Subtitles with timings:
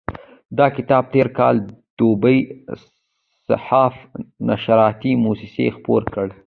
[0.57, 1.55] دا کتاب تېر کال
[1.97, 2.37] دوبی
[3.47, 3.95] صحاف
[4.47, 6.27] نشراتي موسسې خپور کړ.